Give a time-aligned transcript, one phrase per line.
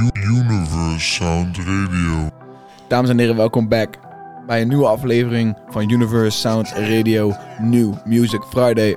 [0.00, 2.28] Universe Sound Radio.
[2.88, 3.94] Dames en heren, welkom back
[4.46, 8.96] bij een nieuwe aflevering van Universe Sound Radio New Music Friday.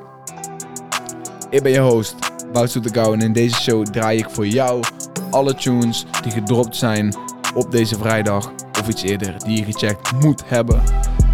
[1.49, 2.15] Ik ben je host,
[2.53, 4.83] Wout Soetekouw en in deze show draai ik voor jou
[5.29, 7.15] alle tunes die gedropt zijn
[7.55, 10.83] op deze vrijdag of iets eerder die je gecheckt moet hebben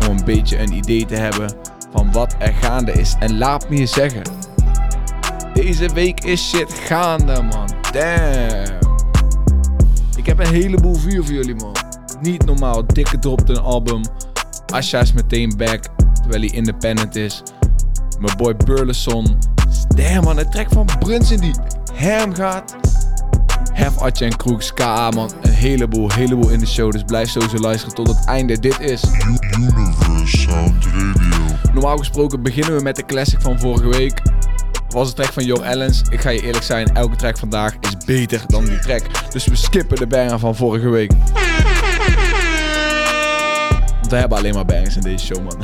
[0.09, 1.53] om een beetje een idee te hebben
[1.91, 3.15] van wat er gaande is.
[3.19, 4.23] En laat me je zeggen,
[5.53, 7.69] deze week is shit gaande man.
[7.91, 8.78] Damn.
[10.29, 11.75] Ik heb een heleboel vuur voor jullie man.
[12.21, 14.01] Niet normaal, dikke dropt een album.
[14.73, 15.83] Asha is meteen back,
[16.13, 17.43] terwijl hij independent is.
[18.19, 19.37] Mijn boy Burleson.
[19.95, 21.53] Damn man, een track van Brunson die
[21.93, 22.75] hem gaat.
[23.73, 25.31] Hef, Atje en Kroeks, KA man.
[25.41, 26.91] Een heleboel, heleboel in de show.
[26.91, 28.59] Dus blijf sowieso luisteren tot het einde.
[28.59, 29.03] Dit is...
[29.57, 31.55] Universe Sound Radio.
[31.73, 34.21] Normaal gesproken beginnen we met de classic van vorige week.
[34.89, 36.01] Was een track van Young Ellens.
[36.09, 39.31] Ik ga je eerlijk zijn, elke track vandaag is beter dan die track.
[39.31, 41.11] Dus we skippen de banger van vorige week.
[43.99, 45.57] Want we hebben alleen maar bangers in deze show, man.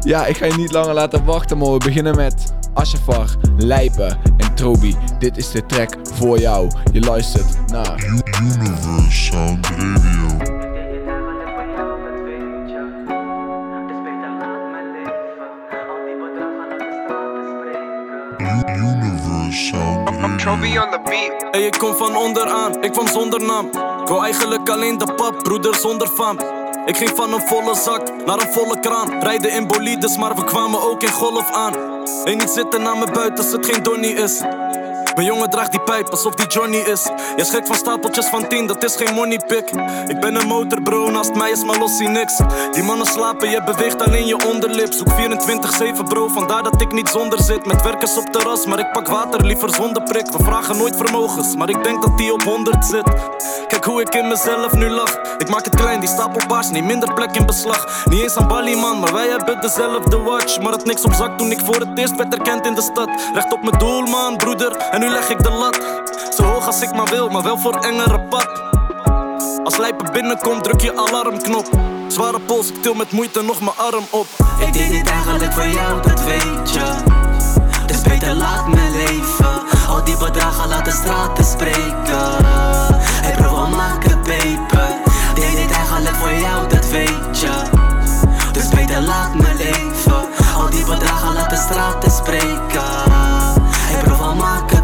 [0.00, 4.54] Ja, ik ga je niet langer laten wachten, maar we beginnen met Ashafar, Lijpen en
[4.54, 4.96] Trobi.
[5.18, 6.70] Dit is de track voor jou.
[6.92, 10.51] Je luistert naar Radio.
[19.52, 21.48] On the beat.
[21.50, 23.66] Hey, ik kom van onderaan, ik kwam zonder naam.
[24.02, 26.38] Ik wou eigenlijk alleen de pap, broeder zonder fam.
[26.86, 29.20] Ik ging van een volle zak naar een volle kraan.
[29.22, 31.74] Rijden in bolides, maar we kwamen ook in golf aan.
[32.24, 34.42] En niet zitten naar me buiten als het geen Donnie is.
[35.14, 37.10] Mijn jongen draagt die pijp alsof die Johnny is.
[37.36, 39.70] Je schrikt van stapeltjes van 10, dat is geen money pick.
[40.06, 42.36] Ik ben een motorbro, naast mij is Malossi niks.
[42.72, 44.92] Die mannen slapen, je beweegt alleen je onderlip.
[44.92, 47.66] Zoek 24-7 bro, vandaar dat ik niet zonder zit.
[47.66, 50.26] Met werkers op terras, maar ik pak water liever zonder prik.
[50.26, 53.10] We vragen nooit vermogens, maar ik denk dat die op 100 zit.
[53.68, 55.18] Kijk hoe ik in mezelf nu lach.
[55.38, 58.04] Ik maak het klein, die stapelbaars, niet minder plek in beslag.
[58.04, 60.60] Niet eens aan Bali man, maar wij hebben dezelfde watch.
[60.60, 63.08] Maar het niks op zak toen ik voor het eerst werd erkend in de stad.
[63.34, 65.80] Recht op mijn doel man, broeder, nu leg ik de lat.
[66.36, 68.62] Zo hoog als ik maar wil, maar wel voor engere pad.
[69.64, 71.66] Als lijpen binnenkomt, druk je alarmknop.
[72.08, 74.26] Zware pols, ik til met moeite nog mijn arm op.
[74.66, 76.94] Ik deed dit eigenlijk voor jou, dat weet je.
[77.86, 79.60] Dus beter laat me leven.
[79.88, 82.44] Al die bedragen laten straten spreken.
[83.24, 84.88] Hey bro, we maken peper.
[85.34, 87.52] Deed dit eigenlijk voor jou, dat weet je.
[88.52, 90.28] Dus beter laat me leven.
[90.56, 92.82] Al die bedragen laten straten spreken.
[93.92, 94.81] Hey bro, we maken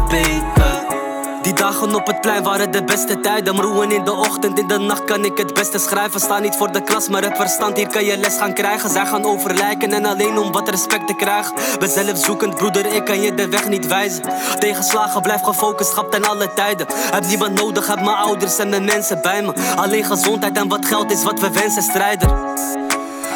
[1.41, 3.55] Die dagen op het plein waren de beste tijden.
[3.55, 6.19] Mroeien in de ochtend, in de nacht kan ik het beste schrijven.
[6.19, 7.77] Sta niet voor de klas, maar heb verstand.
[7.77, 8.89] Hier kan je les gaan krijgen.
[8.89, 11.53] Zij gaan overlijken en alleen om wat respect te krijgen.
[11.79, 14.23] Ben zelfzoekend, broeder, ik kan je de weg niet wijzen.
[14.59, 16.87] Tegenslagen, blijf gefocust, schap ten alle tijden.
[16.89, 19.53] Heb niemand nodig, heb mijn ouders en mijn mensen bij me.
[19.75, 22.29] Alleen gezondheid en wat geld is wat we wensen, strijder.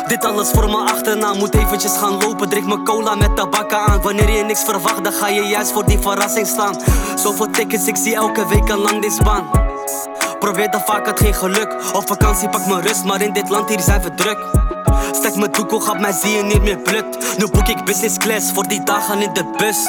[0.08, 2.50] Dit alles voor mijn achternaam, moet eventjes gaan lopen.
[2.50, 4.02] Drink mijn cola met tabak aan.
[4.02, 6.76] Wanneer je niks verwacht, dan ga je juist voor die verrassing staan.
[7.16, 9.50] Zoveel tickets, ik zie elke week een lang deze baan.
[10.40, 11.76] Probeer dan vaak het geen geluk.
[11.94, 14.38] Op vakantie pak mijn rust, maar in dit land hier zijn we druk.
[15.12, 17.38] Stek mijn doekoe, gaat mij zie je niet meer plukt.
[17.38, 19.88] Nu boek ik business class voor die dagen in de bus.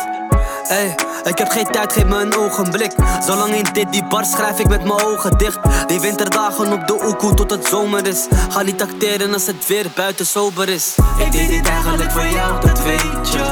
[0.69, 0.95] Ey,
[1.25, 2.93] ik heb geen tijd, geef me een ogenblik.
[3.27, 5.59] Zolang in dit die bar schrijf ik met mijn ogen dicht.
[5.87, 8.27] Die winterdagen op de oekoe tot het zomer is.
[8.49, 10.95] Ga niet acteren als het weer buiten sober is.
[11.19, 13.45] Ik deed dit eigenlijk voor jou, dat weet je.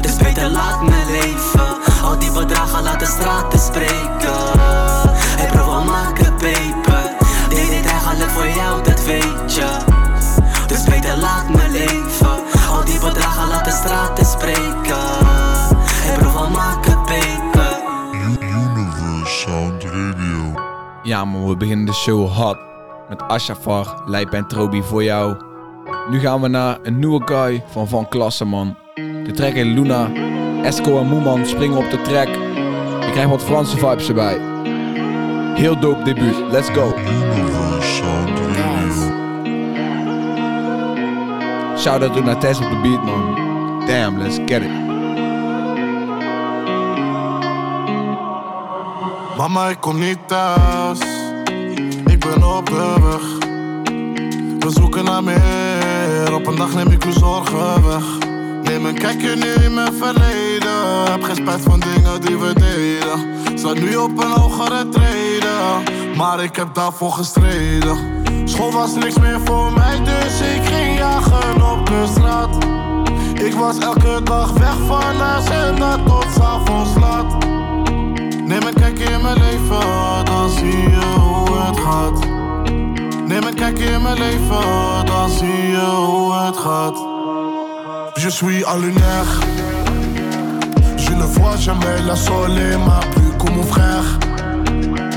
[0.00, 1.78] Dus beter laat me leven.
[2.02, 4.58] Al die bedragen laten straten spreken.
[5.38, 7.10] Hey bro, we maken peper.
[7.48, 9.68] Deed dit eigenlijk voor jou, dat weet je.
[10.66, 12.42] Dus beter laat me leven.
[12.70, 14.89] Al die bedragen laten straten spreken.
[21.10, 22.58] Ja man, we beginnen de show hot.
[23.08, 25.36] Met Ashafar, Lijp en Trobi voor jou.
[26.10, 28.76] Nu gaan we naar een nieuwe guy van Van Klassen man.
[28.94, 30.10] De track heet Luna.
[30.62, 32.28] Esco en Moeman springen op de track.
[33.04, 34.38] Je krijgt wat Franse vibes erbij.
[35.54, 36.94] Heel dope debuut, let's go.
[41.76, 43.34] Shout out to Tess op de beat man.
[43.86, 44.89] Damn, let's get it.
[49.40, 50.98] Mama, ik kom niet thuis.
[52.06, 53.48] Ik ben op de weg.
[54.58, 56.34] We zoeken naar meer.
[56.34, 58.04] Op een dag neem ik uw zorgen weg.
[58.62, 61.10] Neem een kijkje nu in mijn verleden.
[61.10, 63.58] Heb geen spijt van dingen die we deden.
[63.58, 66.16] Sta nu op een hogere treden.
[66.16, 67.96] Maar ik heb daarvoor gestreden.
[68.44, 72.56] School was niks meer voor mij, dus ik ging jagen op de straat.
[73.44, 77.59] Ik was elke dag weg van huis en dat tot s'avonds laat.
[78.50, 82.18] Neem een kijkje in mijn leven, dan zie je hoe het gaat.
[83.26, 84.02] Neem een kijkje in
[85.30, 86.10] zie je
[88.30, 89.32] suis à lunaire.
[90.98, 94.18] Je ne vois jamais la soleil, ma plus comme mon frère.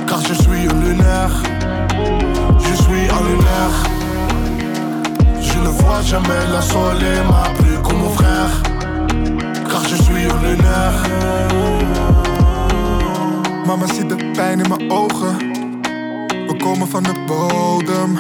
[0.08, 1.36] Car je suis un lunaire.
[2.68, 3.76] Je suis un lunaire.
[5.42, 8.54] Je ne vois jamais la soleil, ma plus comme mon frère.
[9.70, 12.23] Car je suis un lunaire.
[13.66, 15.38] Mama ziet de pijn in mijn ogen.
[16.48, 18.18] We komen van de bodem.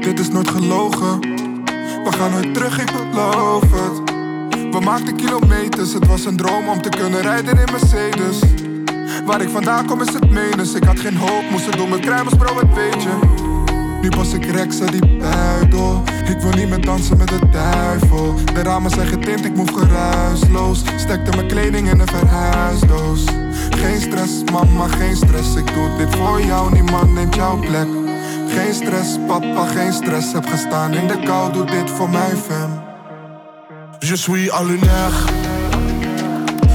[0.00, 1.20] Dit is nooit gelogen.
[2.04, 4.10] We gaan nooit terug, ik beloof het.
[4.70, 8.38] We maakten kilometers, het was een droom om te kunnen rijden in Mercedes.
[9.24, 10.74] Waar ik vandaan kom is het menens.
[10.74, 13.18] Ik had geen hoop, moest het door mijn kruimels, bro, het weet je.
[14.02, 16.02] Nu pas ik Rexa die buidel.
[16.28, 18.34] Ik wil niet meer dansen met de duivel.
[18.54, 20.82] De ramen zijn getint, ik move geruisloos.
[20.96, 23.24] Stekte mijn kleding in een verhuisdoos.
[23.82, 25.54] Geen stress, mama, geen stress.
[25.56, 27.86] Ik doe dit voor jou, niemand neemt jouw plek.
[28.48, 30.32] Geen stress, papa, geen stress.
[30.32, 32.84] Heb gestaan in de kou, doe dit voor mijn fam.
[33.98, 35.18] Je suis un lunaire.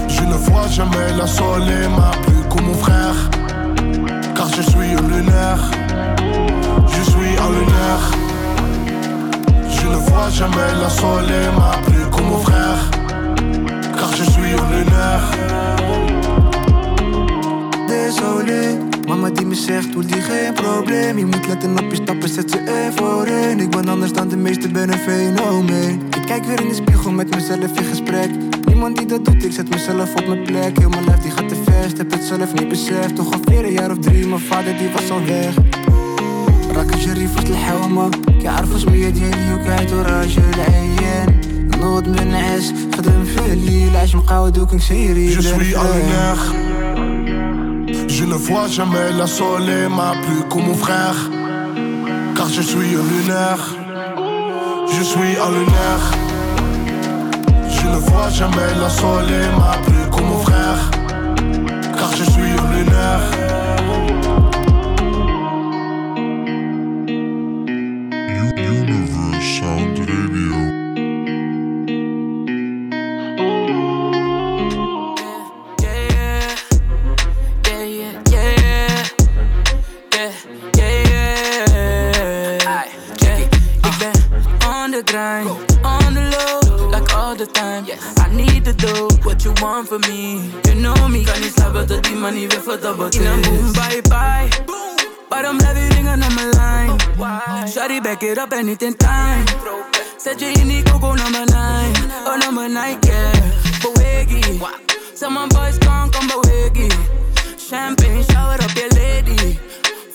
[0.08, 3.30] Je ne vois jamais la soleil, ma plus comme mon frère.
[4.34, 5.64] Car je suis un lunaire.
[6.86, 8.06] Je suis un lunaire.
[9.70, 12.82] Je ne vois jamais la soleil, ma plus comme mon frère.
[13.98, 15.24] Car je suis un lunaire.
[18.11, 22.29] Désolé, mama die me zegt, doe die geen probleem Je moet letten op je stappen,
[22.29, 26.27] zet ze één voor één Ik ben anders dan de meesten, ben een fenomeen Ik
[26.27, 28.31] kijk weer in de spiegel met mezelf in gesprek
[28.67, 31.49] Niemand die dat doet, ik zet mezelf op mijn plek Heel mijn lijf die gaat
[31.49, 34.41] te vast, heb het zelf niet beseft Toch al vier een jaar of drie, mijn
[34.41, 35.55] vader die was al weg
[36.77, 38.11] راك جري في الحومة
[38.41, 41.41] كيعرفوا سمية ديالي وكاعدو راجل عيان
[41.81, 46.80] نوض من النعاس خدم في الليل عاش مقاود وكنسيري Je suis un lunaire.
[48.22, 51.16] Je ne vois jamais la soleil, ma plus comme mon frère.
[52.36, 53.64] Car je suis un lunaire.
[54.94, 56.04] Je suis un lunaire.
[57.68, 60.92] Je ne vois jamais la soleil, ma plus comme mon frère.
[61.98, 63.71] Car je suis un lunaire.
[98.72, 99.44] Niet in time.
[100.18, 103.34] Zet je in die coco nummer 9, oh nummer 9, yeah.
[103.82, 104.60] Beweging.
[105.30, 106.94] Mijn boys kan, kom beweging.
[107.70, 109.58] Champagne, shower op je lady.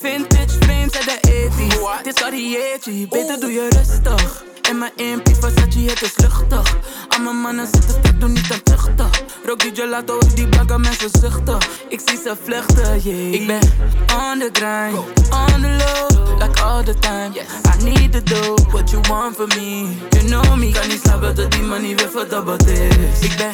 [0.00, 2.02] Vintage frames uit de 80s.
[2.02, 4.44] Dit is Cartiertje, beter doe je rustig.
[4.70, 6.76] In mijn impie Versace, het is luchtig.
[7.08, 9.22] Al mijn mannen zitten strak, doe niet aan tuchtig.
[9.46, 11.58] Rook die gelato, ik die blanke mensen zuchten.
[11.88, 13.32] Ik zie ze vluchten, yeah.
[13.32, 13.60] Ik ben
[14.16, 14.96] on the grind,
[15.30, 17.32] on the low, like all the time.
[17.34, 19.96] I need to do what you want from me.
[20.10, 23.20] You know me, kan niet slapen tot die money weer verdubbeld is.
[23.20, 23.50] Ik ben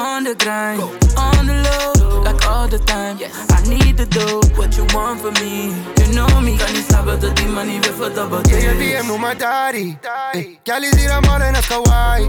[0.00, 0.82] on the grind,
[1.14, 3.16] on the low, like all the time.
[3.18, 5.72] I need to do what you want from me.
[5.94, 8.62] You know me, kan niet slapen tot die money weer verdubbeld is.
[8.62, 9.96] Yeah, je DM noem maar daddy.
[10.32, 12.28] Ey, Liet hier aan mannen naar Hawaii.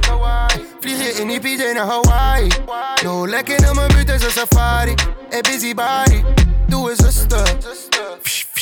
[0.79, 2.47] Vlieg je in die PJ naar Hawaii.
[3.03, 4.93] No, lekker in mijn buurt is een safari.
[5.29, 6.23] Hey, busy body,
[6.67, 7.53] doe eens rustig.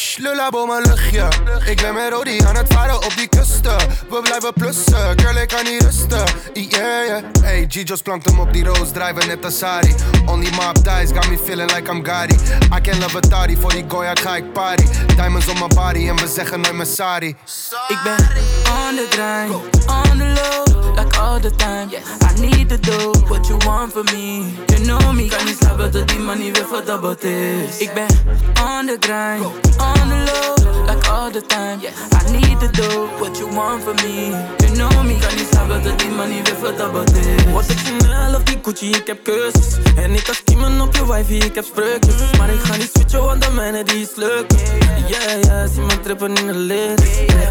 [0.10, 1.28] Psh, psh, Lulla boom mijn luchtje.
[1.66, 3.78] Ik ben met Rodi aan het varen op die kusten.
[4.10, 6.24] We blijven plussen, girl, ik kan niet rusten.
[6.54, 7.24] Yeah, yeah.
[7.42, 9.96] Hey, Gijo's plankt hem op die roos, drijven net als Sari.
[10.26, 12.36] On die map dies, got me feeling like I'm Gotti.
[12.78, 14.86] I can love a toddy, voor die Goya ga ik party.
[15.16, 17.36] Diamonds on my body en we zeggen nooit meer sorry.
[17.88, 18.28] Ik ben
[18.72, 19.54] on the grind,
[19.88, 21.90] on the low, like all the time.
[22.22, 24.54] I need to do what you want from me.
[24.66, 27.78] You know me, kan niet slapen tot die money weer verdubbeld is.
[27.78, 28.08] Ik ben
[28.64, 29.46] on the grind,
[29.78, 31.80] on the low, like all the time.
[32.14, 34.32] I need to do what you want from me.
[34.62, 37.52] You know me, kan niet slapen tot die money weer verdubbeld is.
[37.52, 41.06] Wat ik Chanel of die Gucci, ik heb keuzes En ik kan skimmen op je
[41.14, 44.46] wifey, ik heb spreukjes Maar ik ga niet switchen, want de mijne die is leuk
[45.08, 47.02] Yeah, yeah, zie me trippen in de lid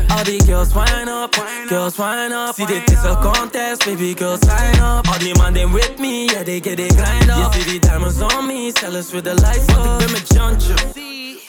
[0.09, 2.55] Al die girls wine up, girls wine up.
[2.55, 5.07] Zie dit is een contest, baby girls sign up.
[5.07, 7.53] Al die mannen with me, yeah, they get it grind up.
[7.53, 9.75] Je ziet die diamonds on me, zelfs with the lights up.
[9.75, 10.75] Want ik ben met Jantje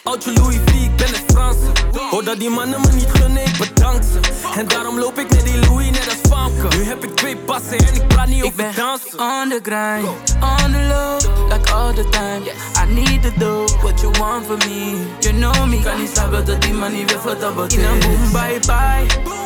[0.10, 1.66] Oudje Louis V, ben een Franse.
[2.10, 4.20] Hoor dat die mannen me niet gunnen, ik bedank ze.
[4.60, 6.78] En daarom loop ik met die Louis net als Famke.
[6.78, 9.20] Nu heb ik twee passen en ik praat niet over dansen.
[9.20, 10.08] On the grind,
[10.42, 12.42] on the low, like all the time.
[12.84, 15.06] I need to do what you want from me.
[15.20, 18.60] You know me, kan niet slapen tot die money weer verdubbeld In een boom, bye
[18.60, 19.38] bye.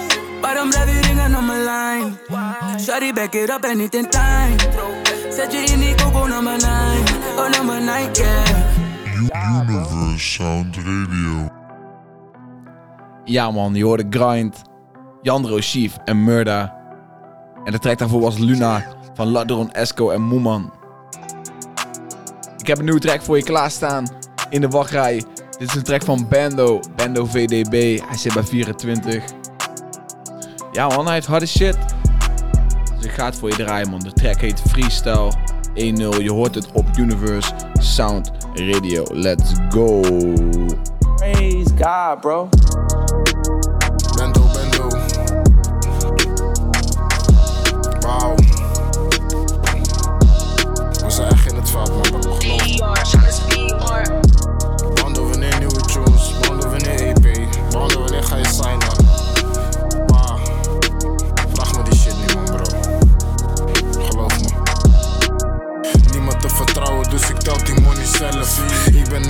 [0.41, 2.11] Waarom blijf je ringen op mijn line?
[2.79, 4.55] Shawty back it up en niet in time.
[5.35, 6.67] Zet je in die koko nummer 9,
[7.37, 8.62] oh nummer 9, yeah.
[9.33, 11.49] Universe Sound Radio.
[13.23, 14.61] Ja man, je hoorde Grind,
[15.21, 16.75] Jandro Chief en Murda.
[17.63, 20.73] En de track daarvoor was Luna van Ladron Esco en Moeman.
[22.57, 24.07] Ik heb een nieuwe track voor je klaarstaan
[24.49, 25.23] in de wachtrij.
[25.57, 27.99] Dit is een track van Bando, Bando VDB.
[28.07, 29.23] Hij zit bij 24.
[30.71, 31.77] Ja man, hij heeft harde shit.
[32.95, 33.99] Dus ik ga het voor je draaien man.
[33.99, 35.33] De track heet Freestyle
[35.69, 35.73] 1-0.
[36.23, 39.03] Je hoort het op Universe Sound Radio.
[39.11, 40.01] Let's go.
[41.17, 42.49] Praise God, bro.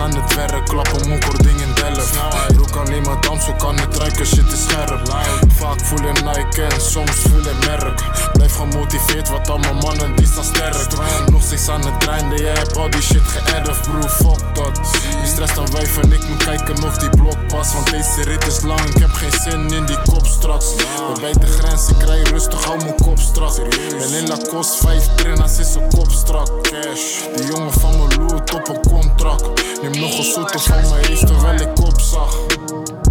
[0.04, 2.63] Aan het werk, klappen moekor ding in Delft.
[2.86, 5.16] Alleen maar dans, zo kan het ruiken, shit is scherp.
[5.48, 8.04] Vaak voelen Nike en soms voelen merk.
[8.34, 10.88] Blijf gemotiveerd, want al mijn mannen die staan sterk.
[11.32, 14.80] Nog steeds aan het grinden, jij hebt al die shit geërfd, bro, fuck dat.
[15.22, 17.74] Die stress dan wijf en ik moet kijken of die blok past.
[17.74, 20.76] Want deze rit is lang, ik heb geen zin in die kop straks.
[20.76, 23.56] We bij de grens, ik rij rustig, hou mijn kop strak.
[24.00, 26.48] Ben in Lacoste, vijf trainers is een kop strak.
[26.62, 29.44] Cash, die jongen van mijn loot op een contract.
[29.82, 32.36] Neem nog een zoete van mijn eens terwijl ik opzag.
[32.74, 33.03] Ben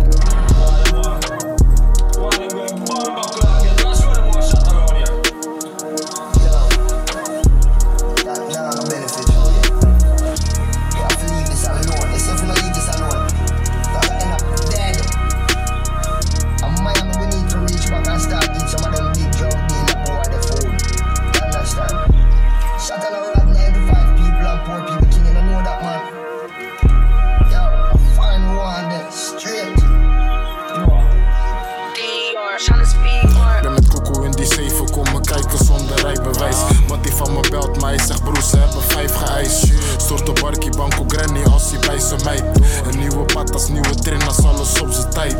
[40.21, 42.42] de barkie, banco granny als hij bij zijn meid.
[42.87, 45.37] Een nieuwe patas, nieuwe trainers, alles op zijn tijd.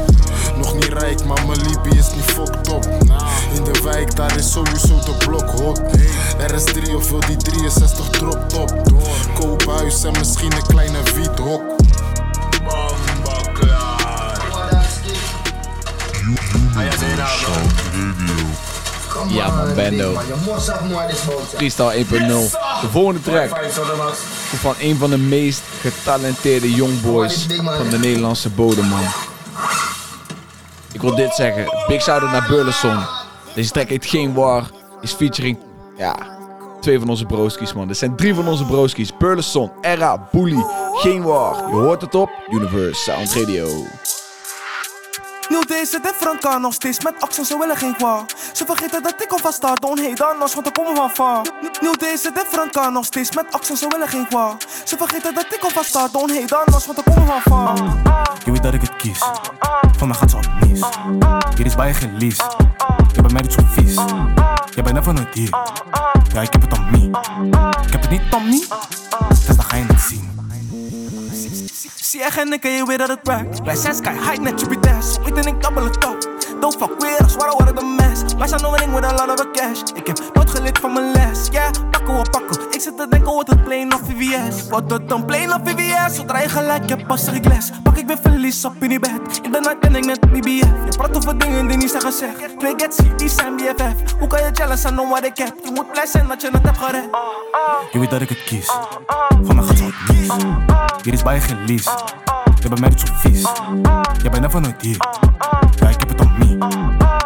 [0.57, 2.85] Nog niet rijk, maar mijn Libi is niet fucked up.
[3.55, 5.81] In de wijk, daar is sowieso de blok hot.
[6.39, 8.93] RS3 of wil die 63 drop top.
[9.35, 11.63] Koophuis en misschien een kleine wiethok.
[16.23, 18.72] Universe Sound Radio.
[19.29, 20.19] Ja man, Bando.
[21.55, 22.07] Freestyle 1.0.
[22.81, 23.49] De volgende track
[24.61, 29.05] van een van de meest getalenteerde youngboys van de Nederlandse bodem, man.
[30.93, 31.65] Ik wil dit zeggen.
[31.87, 32.99] Big shout-out naar Burleson.
[33.55, 34.71] Deze track heet Geen War.
[35.01, 35.59] Is featuring,
[35.97, 36.17] ja,
[36.81, 37.89] twee van onze broskies, man.
[37.89, 39.17] Dit zijn drie van onze broskies.
[39.19, 41.57] Burleson, Era, Bully, Geen War.
[41.69, 43.67] Je hoort het op Universe Sound Radio.
[45.53, 48.25] Nieuw deze de nog steeds met accent, ze willen geen kwa.
[48.53, 51.43] Ze vergeten dat ik alvast sta, don't hate want er komen van fa.
[51.81, 54.57] Nieuw deze de Franka nog steeds met accent, ze willen geen kwa.
[54.85, 57.75] Ze vergeten dat ik alvast sta, don't hate anders, want er komen van fa.
[58.45, 59.19] Je weet dat ik het kies.
[59.97, 60.81] Van mij gaat ze mis.
[61.57, 62.37] Hier is bij je geen lies.
[63.15, 63.95] Je bent mij niet zo vies.
[64.75, 65.51] Jij bent never nooit hier.
[66.33, 67.19] Ja, ik heb het om me.
[67.87, 68.67] Ik heb het niet om me.
[69.47, 70.32] Dus ga je het zien.
[72.13, 73.63] Zie echt ik en je weet dat het werkt.
[73.63, 75.23] Wij zijn sky high net je best.
[75.23, 76.01] Weet en ik dubbel het.
[76.61, 78.35] Don't fuck with us, waar worden de mess.
[78.35, 79.81] Wij zijn with a lot of cash.
[79.95, 81.49] Ik heb nooit geleerd van mijn les.
[81.51, 82.52] Yeah, pakken we pakken.
[82.83, 84.69] Zit te denken, wordt het plain of VVS?
[84.69, 86.17] Wordt het dan plain of VVS?
[86.17, 87.71] Zodra je gelijk hebt, pas ik les.
[87.83, 89.41] Pak ik weer verlies op in die bed.
[89.43, 90.69] In de nacht ben ik net BBF.
[90.85, 92.59] Je praat over dingen die niet zijn gezegd.
[92.59, 94.13] Twee Getsy, die zijn BFF.
[94.19, 95.55] Hoe kan je jealous om wat ik heb?
[95.65, 97.09] Je moet blij zijn dat je het hebt gered.
[97.93, 98.67] Je weet dat ik het kies.
[99.43, 100.45] Van mij gaat mis.
[101.03, 101.85] Hier is bij je geen lies.
[102.61, 103.43] Je bent mij zo vies.
[104.23, 104.97] Jij bent never nooit hier.
[105.81, 106.67] Ja, ik heb het om me.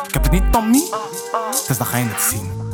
[0.06, 0.96] Ik heb het niet om me.
[1.66, 2.65] Dus dan ga je het zien.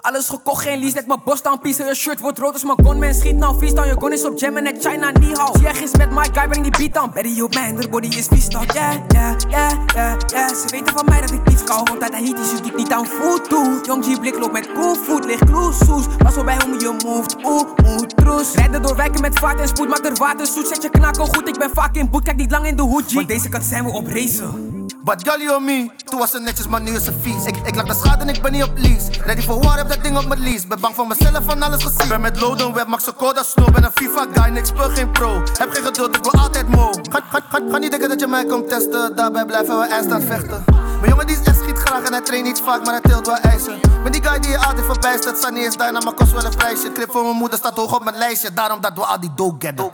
[0.00, 1.84] Alles gekocht, geen lease, net mijn bos down piece.
[1.84, 3.86] Je shirt wordt rood als mijn gunman schiet nou vies dan.
[3.86, 5.58] Je gun is op jam en ik China niet hou.
[5.58, 7.10] Zie gis met my guy, breng die beat down.
[7.14, 8.64] Betty op man, body is vies dan.
[8.72, 10.48] Yeah, yeah, yeah, yeah, yeah.
[10.48, 13.06] Ze weten van mij dat ik niet kou, want uit de heat is niet aan
[13.06, 13.80] food toe.
[13.82, 16.04] Young G blik loopt met cool food, ligt kloesoes.
[16.18, 18.54] Was wel bij hoe je moved, oeh, moet troes.
[18.54, 20.68] Rijden door wijken met vaart en spoed, maak er water zoet.
[20.68, 23.04] Zet je knakken goed, ik ben vaak in boet, kijk niet lang in de hoed,
[23.06, 23.12] G.
[23.12, 24.79] Want deze kant zijn we op racen.
[25.02, 27.44] But jolly on me, toen was ze netjes, maar nu is ze vies.
[27.44, 29.10] Ik, ik lag de schade en ik ben niet op lease.
[29.24, 30.66] Ready for war, heb dat ding op mijn lease.
[30.66, 32.08] Ben bang voor mezelf van alles gezien.
[32.08, 33.70] Ben met Loden web, maak ze code snow.
[33.72, 35.42] Ben een FIFA guy, niks speel geen pro.
[35.58, 36.90] Heb geen geduld, ik wil altijd mo.
[37.10, 39.16] Ga, ga, ga, ga niet denken dat je mij komt testen.
[39.16, 40.64] Daarbij blijven we eindstand vechten.
[41.00, 43.26] Mijn jongen die is echt schiet graag en hij traint niet vaak, maar hij tilt
[43.26, 43.80] wel eisen.
[44.02, 45.38] Ben die guy die je altijd verbijstert.
[45.38, 46.92] Sunny is daar, maar kost wel een prijsje.
[46.92, 48.52] Clip voor mijn moeder staat hoog op mijn lijstje.
[48.52, 49.90] Daarom dat we al die dope getten.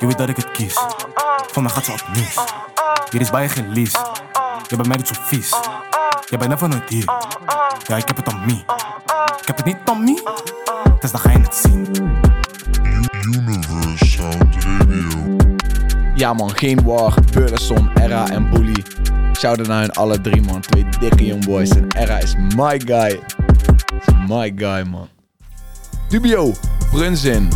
[0.00, 0.74] Je weet dat ik het kies.
[1.52, 2.38] Van mij gaat ze op mis.
[3.10, 3.98] Hier is bij je geen lease.
[4.68, 5.50] Je bent mij niet zo vies.
[6.28, 7.04] Je bent never nooit hier.
[7.86, 8.62] Ja, ik heb het on me.
[9.40, 10.22] Ik heb het niet on me.
[11.00, 11.86] Dus dan ga je het zien.
[14.60, 15.36] Radio.
[16.14, 18.84] Ja man, geen war, Burleson, Era en Bully.
[19.32, 21.70] Shout-out naar hun alle drie man, twee dikke youngboys.
[21.70, 23.20] En Era is my guy.
[24.28, 25.08] My guy man.
[26.08, 26.52] Dubio,
[26.90, 27.48] Brunzin.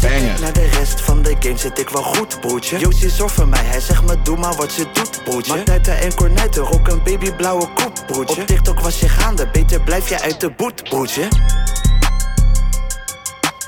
[0.00, 0.40] Banger.
[0.40, 2.78] naar de rest van de game zit ik wel goed, broertje.
[2.78, 5.54] Josie zorgt voor mij, hij zegt me doe maar wat je doet, broertje.
[5.54, 8.40] Maak nuiten en cornetten, rook een babyblauwe koep, broertje.
[8.40, 11.28] Op TikTok was je gaande, beter blijf je uit de boet, broertje.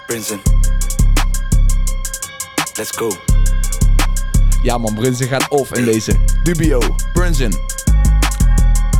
[0.06, 0.40] Prinsen.
[2.74, 3.16] Let's go.
[4.62, 6.12] Ja man, Brunzin gaat off in deze.
[6.42, 6.80] Dubio,
[7.12, 7.52] Brunzin.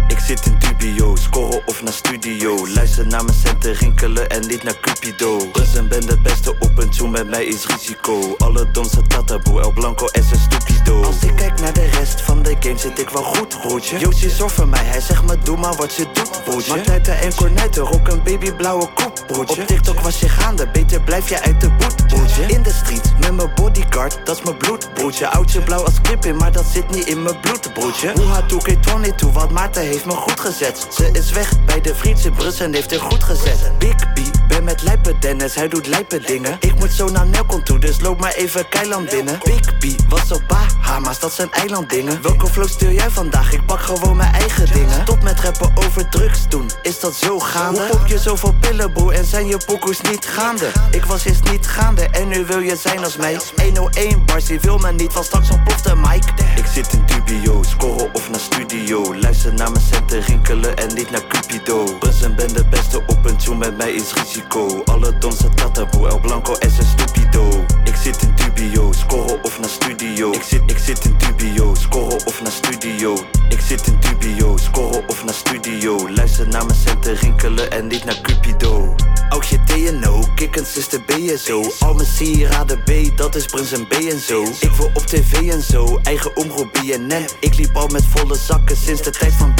[0.08, 2.68] Ik zit in dubio, scoren of naar studio.
[2.68, 5.37] Luister naar mijn centen rinkelen en niet naar Cupido.
[5.52, 8.35] Prinsen ben de beste op en toe, met mij is risico.
[8.38, 11.02] Alle domste tataboe, El Blanco is een stupido.
[11.02, 13.99] Als ik kijk naar de rest van de game zit ik wel goed, broertje.
[13.99, 16.76] Josie zorgt voor mij, hij zegt me doe maar wat je doet, broertje.
[16.76, 19.62] Maak nuiten en cornetten, rook een babyblauwe koep, broertje.
[19.62, 22.42] Op TikTok was je gaande, beter blijf je uit de boet, broertje.
[22.42, 25.28] In de street, met mijn bodyguard, dat is mijn bloed, broertje.
[25.28, 28.12] Oudje blauw als kippin, maar dat zit niet in mijn bloed, broertje.
[28.12, 30.77] Hoe doe ik 22, wat Maarten heeft me goed gezet.
[30.90, 33.73] Ze is weg bij de vriendse Brus en heeft er goed gezet.
[33.78, 34.18] Big B,
[34.49, 36.56] ben met lijpe Dennis, hij doet lijpe dingen.
[36.61, 39.38] Ik moet zo naar Nelkon toe, dus loop maar even Keiland binnen.
[39.42, 42.23] Big B, was op Bahamas, dat zijn eilanddingen.
[42.23, 43.52] Welke flow stuur jij vandaag?
[43.52, 45.02] Ik pak gewoon mijn eigen dingen.
[45.02, 47.88] Stop met rappen over drugs doen, is dat zo gaande?
[47.90, 50.73] Hoe je zoveel pillen, broer, en zijn je pokoes niet gaande?
[50.90, 53.38] Ik was eerst niet gaande en nu wil je zijn als mij.
[53.56, 56.25] 101 bars, die wil me niet, van straks ontploft de mic.
[56.56, 59.14] Ik zit in dubio, scoren of naar studio.
[59.17, 61.84] Luister naar mijn centen rinkelen en niet naar Cupido.
[61.99, 64.82] Brunsen ben de beste op en toe, met mij is risico.
[64.84, 67.64] Alle domste tataboe, El Blanco een stupido.
[67.84, 70.30] Ik zit in dubio, scoren of naar studio.
[70.30, 73.16] Ik zit, ik zit in dubio, scoren of naar studio.
[73.49, 76.10] Ik zit in dubio, scoren of naar studio.
[76.10, 78.94] Luister naar mijn centen rinkelen en niet naar Cupido.
[79.28, 81.73] Oudje TNO, kikkens is de BSO.
[81.78, 84.42] Al mijn sieraden B, dat is Brunsen B en zo.
[84.42, 87.28] Ik wil op tv en zo, eigen omroep BNN.
[87.40, 89.54] Ik liep al met volle zakken sinds de tijd van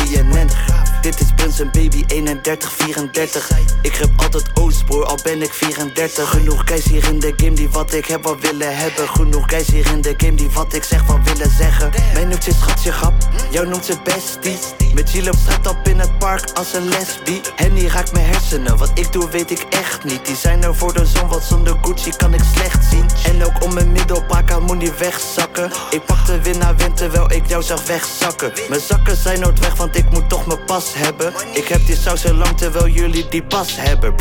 [1.01, 3.51] Dit is Brunsen baby 31, 34.
[3.83, 6.31] Ik heb altijd Oostbroer, al ben ik 34.
[6.31, 9.09] Genoeg guys hier in de game die wat ik heb wel willen hebben.
[9.09, 11.90] Genoeg guys hier in de game die wat ik zeg wel willen zeggen.
[12.12, 13.14] Mijn noemt ze schatje grap,
[13.51, 14.59] jou noemt ze bestie.
[14.94, 17.40] Met Gilles op straat op in het park als een lesbie.
[17.57, 20.27] Henny raakt mijn hersenen, wat ik doe weet ik echt niet.
[20.27, 23.07] Die zijn er voor de zon, wat zonder Gucci kan ik slecht zien.
[23.25, 25.71] En ook om mijn middelbaka moet niet wegzakken.
[25.90, 28.53] Ik pak de winnaar win terwijl ik jou zag wegzakken.
[28.68, 31.32] Mijn zakken zijn nooit weg, want ik moet toch mijn pas hebben.
[31.52, 34.14] Ik heb die saus lang terwijl jullie die pas hebben.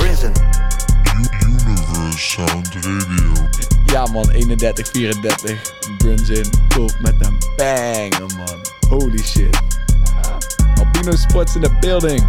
[1.46, 3.48] Universe Sound Radio.
[3.86, 5.72] Ja man, 31, 34.
[5.98, 8.66] Brunzin, top met een banger man.
[8.90, 9.60] Holy shit.
[10.78, 12.28] Albino Sports in the building.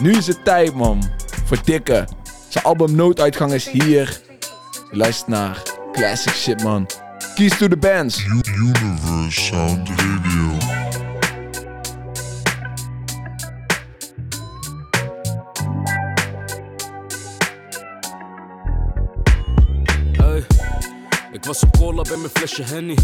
[0.00, 1.10] Nu is het tijd man.
[1.44, 2.08] Voor dikke.
[2.48, 4.20] Zijn album Nooduitgang is hier.
[4.90, 6.86] Je luistert naar classic shit man.
[7.34, 8.24] Keys to the bands.
[8.24, 10.83] Universe Sound Radio.
[21.44, 22.96] Ik was op cola bij mijn flesje Henny.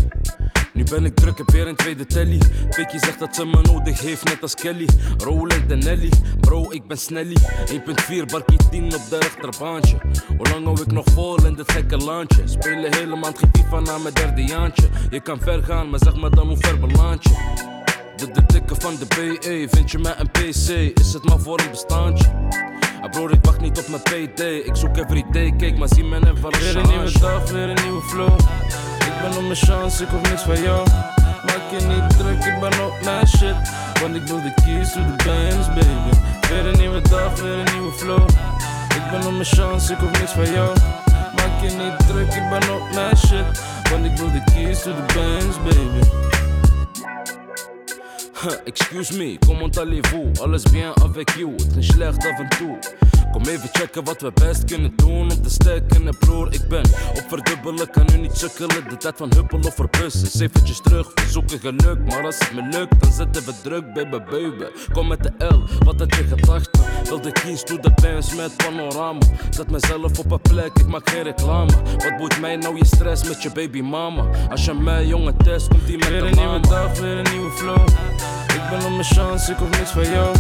[0.72, 2.38] Nu ben ik druk, heb weer een tweede telly.
[2.76, 4.88] Pikkie zegt dat ze me nodig heeft, net als Kelly.
[5.16, 7.36] Rolex en Nelly, bro, ik ben Snelly.
[7.66, 9.96] 1.4 barkie 10 op de rechterbaantje.
[10.36, 12.42] Hoe lang hou ik nog vol in dit gekke landje?
[12.44, 14.88] Spelen hele maand geen FIFA na mijn derde jaantje.
[15.10, 17.34] Je kan ver gaan, maar zeg me dan hoe ver beland je?
[18.16, 20.98] De, de dikke van de BE, vind je mij een PC?
[21.00, 22.30] Is het maar voor een bestaantje?
[23.02, 24.40] Ah broer, ik wacht niet op mijn PD.
[24.40, 28.02] Ik zoek everyday, kijk maar zie men even Weer een nieuwe dag, weer een nieuwe
[28.02, 28.38] flow.
[28.98, 30.86] Ik ben op mijn chance, ik hoef niks van jou.
[31.46, 33.56] Maak je niet druk, ik ben op mijn shit.
[34.00, 36.16] Want ik wil de keys to the bands, baby.
[36.48, 38.28] Weer een nieuwe dag, weer een nieuwe flow.
[38.94, 40.76] Ik ben op mijn chance, ik hoef niks van jou.
[41.36, 43.62] Maak je niet druk, ik ben op mijn shit.
[43.90, 46.06] Want ik wil de keys to the bands, baby.
[48.64, 50.32] Excuse me, comment allez-vous?
[50.42, 52.78] Alles bien avec you, het ging slecht af en toe.
[53.32, 56.16] Kom even checken wat we best kunnen doen om te sterken.
[56.18, 58.88] broer, ik ben op verdubbelen, kan nu niet sukkelen.
[58.88, 60.26] De tijd van huppelen of verbussen.
[60.26, 61.98] Is eventjes terug, we zoeken geluk.
[62.06, 64.64] Maar als het me lukt, dan zetten we druk, baby, baby.
[64.92, 66.70] Kom met de L, wat had je gedacht?
[67.04, 69.20] Wil de keys to the pants met panorama.
[69.50, 71.72] Zet mezelf op een plek, ik maak geen reclame.
[71.98, 74.24] Wat boeit mij nou je stress met je baby mama?
[74.50, 77.88] Als je mij jongen test, komt die met een nieuwe dag, weer een nieuwe flow.
[78.70, 80.36] Ik ben op mijn chance, ik hoef niks van jou.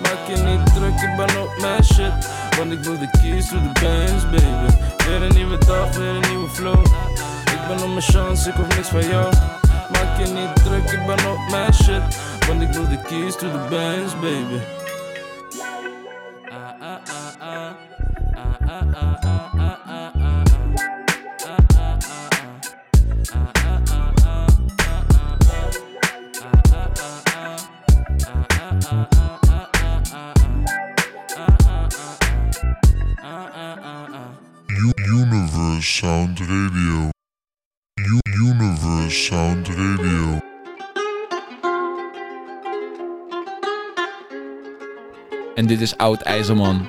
[0.00, 2.30] Maak je niet druk, ik ben op mijn shit.
[2.56, 4.74] Want ik wil de keys to the bands, baby.
[5.06, 6.86] Weer een nieuwe dag, weer een nieuwe flow.
[7.44, 9.34] Ik ben op mijn chance, ik hoef niks van jou.
[9.92, 12.02] Maak je niet druk, ik ben op mijn shit.
[12.46, 14.77] Want ik wil de keys to the bands, baby.
[35.78, 37.10] Universe Sound Radio.
[38.00, 40.40] U- Universe Sound Radio.
[45.54, 46.88] En dit is Oud IJzerman.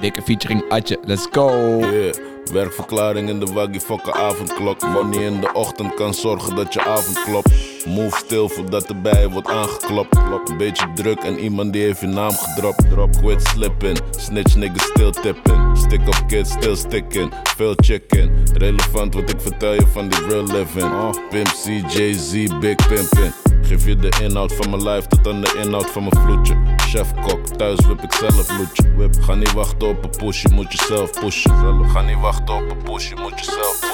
[0.00, 0.98] Dikke featuring Atje.
[1.04, 1.78] Let's go.
[1.78, 2.14] Yeah.
[2.52, 4.82] Werkverklaring in de waggie fucking avondklok.
[4.82, 7.69] Money in de ochtend kan zorgen dat je avond klopt.
[7.86, 10.18] Move stil voordat de bij wordt aangeklopt.
[10.48, 12.90] Een beetje druk en iemand die heeft je naam gedropt.
[12.90, 13.98] Drop, quit slipping.
[14.10, 15.76] Snitch niggas still tipping.
[15.78, 17.32] Stick up kids still sticking.
[17.56, 18.44] Veel chicken.
[18.52, 21.18] Relevant wat ik vertel je van die real living.
[21.30, 23.32] Pimp C, Jay-Z, big pimpin'.
[23.62, 26.56] Geef je de inhoud van mijn life tot aan de inhoud van mijn vloedje.
[26.76, 28.94] Chef kok, thuis whip ik zelf loetje.
[28.96, 29.14] Whip.
[29.20, 31.88] Ga niet wachten op een push, je moet jezelf pushen.
[31.90, 33.89] Ga niet wachten op een push, je moet jezelf pushen.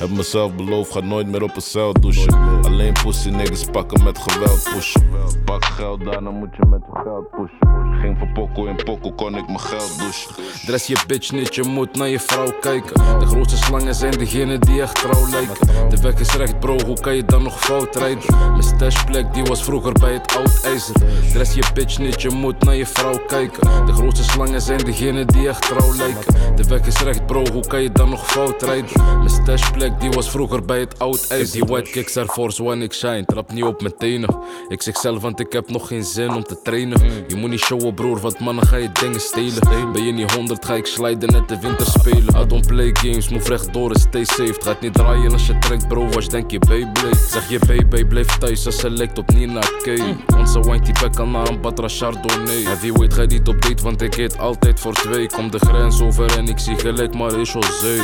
[0.00, 2.62] Heb mezelf beloofd, ga nooit meer op een cel douchen.
[2.62, 5.08] Alleen pussy niggas pakken met geweld pushen.
[5.44, 7.98] Pak geld, daarna moet je met je geld pushen.
[8.00, 10.34] Ging van pokkel in pokkel, kon ik mijn geld douchen.
[10.66, 13.18] Dress je bitch niet, je moet naar je vrouw kijken.
[13.18, 15.88] De grootste slangen zijn degenen die echt trouw lijken.
[15.88, 18.24] De weg is recht, bro, hoe kan je dan nog fout rijden?
[18.50, 20.94] Mijn stashplek die was vroeger bij het oud ijzer.
[21.32, 23.86] Dress je bitch niet, je moet naar je vrouw kijken.
[23.86, 26.56] De grootste slangen zijn degenen die echt trouw lijken.
[26.56, 28.90] De weg is recht, bro, hoe kan je dan nog fout rijden?
[29.18, 31.52] Mijn stashplek die was vroeger bij het oud ijzer.
[31.52, 34.38] Die white kicks Air Force One, ik shine, trap niet op mijn tenen.
[34.68, 37.00] Ik zeg zelf, want ik heb nog geen zin om te trainen.
[37.28, 39.92] Je moet niet showen, broer, want mannen ga je dingen stelen.
[39.92, 42.42] Ben je niet 100, ga ik sliden net de winter spelen.
[42.42, 44.56] I don't play games, move rechtdoor en stay safe.
[44.58, 47.16] Gaat niet draaien als je trekt, bro, was denk je Beyblade.
[47.16, 50.16] Zeg je baby, blijf thuis als ze lijkt op Nina K.
[50.36, 52.62] Onze wine die back al na een Batra Chardonnay.
[52.62, 55.26] Heavyweight ga niet op date, want ik eet altijd voor twee.
[55.26, 58.00] Kom de grens over en ik zie gelijk maar is zee.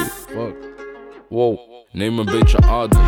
[1.28, 1.58] Wow,
[1.92, 3.02] neem een beetje adem.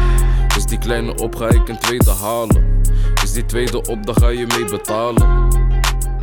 [0.56, 2.80] Is die kleine op, ga ik een tweede halen.
[3.22, 5.48] Is die tweede op, dan ga je mee betalen.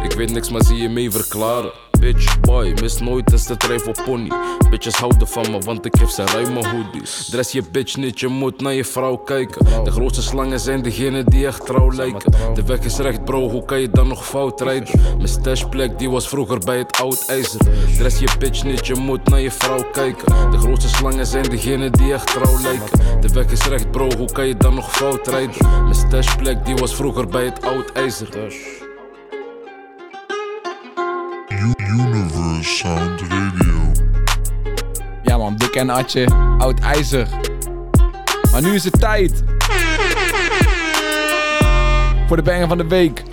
[0.04, 1.72] Ik weet niks, maar zie je mee verklaren.
[2.00, 4.32] Bitch, boy, mis nooit een strijf op pony.
[4.70, 7.30] Bitches houden van me, want ik geef ze ruime hoodies.
[7.30, 9.84] Dress je bitch niet, je moet naar je vrouw kijken.
[9.84, 12.32] De grootste slangen zijn degenen die echt trouw lijken.
[12.54, 15.00] De weg is recht, bro, hoe kan je dan nog fout rijden?
[15.18, 17.60] Mijn stashplek die was vroeger bij het oud ijzer.
[17.98, 20.52] Dress je bitch niet, je moet naar je vrouw kijken.
[20.52, 23.22] De grootste slangen zijn degenen die echt trouw lijken.
[23.22, 25.84] De weg is recht, bro, hoe kan je dan nog fout rijden?
[25.84, 28.28] Mijn stashplek die was vroeger bij het oud ijzer.
[32.00, 33.92] Universe Sound Radio.
[35.24, 36.28] Ja man, Dik en Atje,
[36.58, 37.28] Oud IJzer.
[38.52, 39.44] Maar nu is het tijd.
[42.28, 43.24] Voor de banger van de week.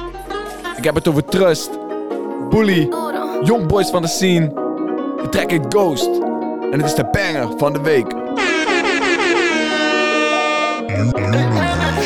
[0.77, 1.71] Ik heb het over Trust,
[2.51, 2.89] Bully,
[3.43, 4.47] Young Boys van de scene.
[5.23, 6.11] De track heet Ghost.
[6.71, 8.15] En het is de banger van de week.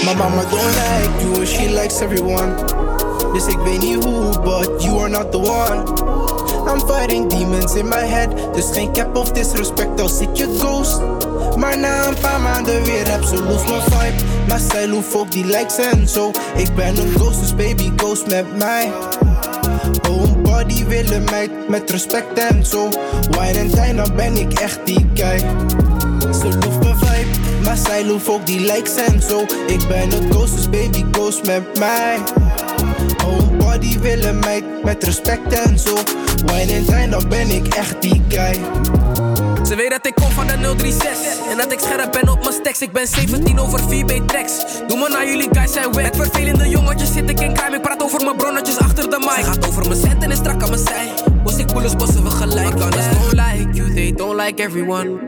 [0.05, 2.55] My mama don't like you, she likes everyone.
[3.33, 6.26] Dus ik weet niet hoe, but you are not the one.
[6.67, 11.01] I'm fighting demons in my head, dus geen cap of disrespect als ik je ghost.
[11.57, 14.25] Maar na een paar maanden weer heb ze lose mijn vibe.
[14.49, 16.31] Maar zij loef ook die likes en zo.
[16.57, 18.93] Ik ben een ghost, dus baby ghost met mij.
[20.11, 22.89] Oh, body willen meid met respect en zo.
[23.31, 25.39] Wine en dine, dan ben ik echt die guy.
[26.33, 29.41] Ze loeft mijn vibe, maar zij loeft die likes en zo.
[29.67, 32.19] Ik ben een ghost, dus baby ghost met mij.
[33.77, 35.95] Body willen meid met respect en zo.
[36.47, 38.61] Wine en dine, dan ben ik echt die guy.
[39.67, 42.53] Ze weet dat ik kom van de 036 En dat ik scherp ben op mijn
[42.53, 42.81] stacks.
[42.81, 44.65] Ik ben 17 over 4 B-tracks.
[44.87, 46.05] Doe me naar jullie guys zijn weg.
[46.05, 47.77] Met vervelende jongetjes zit ik in crime.
[47.77, 49.45] Ik praat over mijn bronnetjes achter de mic.
[49.45, 51.09] Ze gaat over mijn cent en is strak aan mijn zij.
[51.45, 52.81] Was ik coolers, bossen we gelijk.
[52.81, 55.19] Gunners don't like you, they don't like everyone.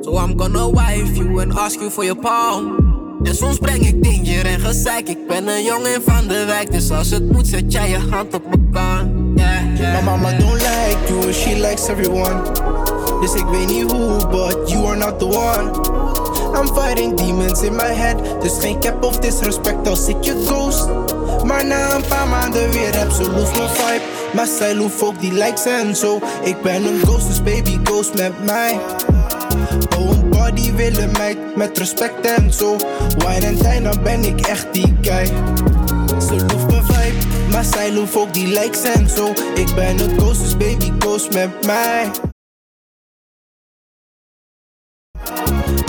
[0.00, 2.88] So I'm gonna wife you and ask you for your palm.
[3.22, 5.08] En soms breng ik danger en gezeik.
[5.08, 8.34] Ik ben een jongen van de wijk, dus als het moet, zet jij je hand
[8.34, 9.32] op mijn.
[9.78, 12.42] My mama don't like you she likes everyone.
[13.20, 15.70] Dus ik weet niet hoe, but you are not the one.
[16.58, 18.40] I'm fighting demons in my head.
[18.40, 20.88] Dus geen cap of disrespect als ik je ghost.
[21.44, 24.02] Maar na een paar maanden weer heb ze loef mijn vibe.
[24.34, 26.20] Maar zij loef ook die likes en zo.
[26.42, 28.80] Ik ben een ghost, dus baby ghost met mij.
[30.48, 32.76] Body willen meid met respect en zo.
[33.18, 35.26] Wine dan ben ik echt die guy.
[36.20, 39.32] Ze loef mijn vibe, maar zij loef ook die likes en zo.
[39.54, 42.10] Ik ben een ghost, dus baby ghost met mij.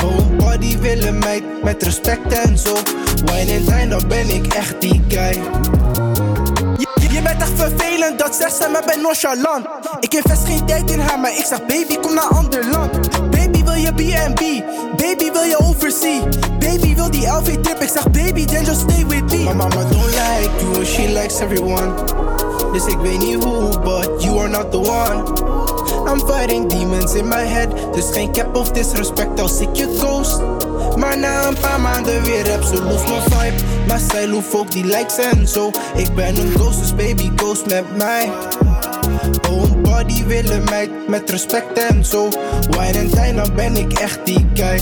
[0.04, 2.76] Oh, body willen meid met respect en zo.
[3.26, 5.41] Wine en dan ben ik echt die guy.
[7.12, 9.67] Je, bent echt vervelend, dat zegt ze, maar ben nonchalant.
[10.00, 13.10] Ik invest geen tijd in haar, maar ik zeg baby, kom naar ander land.
[13.69, 14.63] Wil je B&B?
[14.97, 16.21] Baby, wil je oversea?
[16.60, 17.82] Baby, wil die LV-trip?
[17.82, 19.38] Ik zeg baby, then just stay with me.
[19.38, 21.93] My mama don't like you, she likes everyone.
[22.71, 25.23] Dus ik weet niet hoe, but you are not the one.
[26.12, 27.93] I'm fighting demons in my head.
[27.93, 30.39] Dus geen cap of disrespect als ik je ghost.
[30.97, 33.63] Maar na een paar maanden weer heb ze loef mijn vibe.
[33.88, 35.71] Maar zij loef ook die likes en zo.
[35.95, 38.29] Ik ben een ghost, dus baby ghost met mij.
[39.49, 39.68] Oh,
[39.99, 42.27] body willen meid met respect en zo.
[42.69, 44.77] Wine en tijn, dan ben ik echt die guy.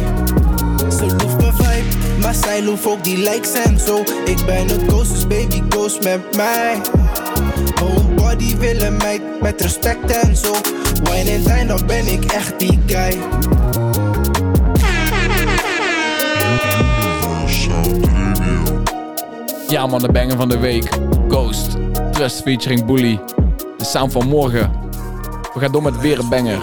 [0.89, 4.03] Ze loef mijn vibe, maar zij loef ook die likes en zo.
[4.25, 6.81] Ik ben een ghost, dus baby ghost met mij.
[7.83, 10.53] Oh, een body willen meid met respect en zo.
[11.03, 13.17] Wine en tijn, dan ben ik echt die guy.
[19.67, 20.99] Ja man, de banger van de week.
[21.27, 21.77] Ghost.
[22.11, 23.19] Trust featuring Bully.
[23.77, 24.86] De sound van morgen.
[25.57, 26.59] We gaan door met weer een banger.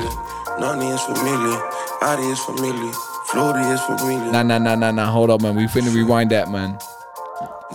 [0.58, 1.56] Nani is familie,
[1.98, 2.90] Ari is familie,
[3.24, 4.30] Flori is familie.
[4.30, 5.12] Nah, nah, nah, nah, nah.
[5.12, 5.56] Hold up man.
[5.56, 6.76] We finna rewind that man.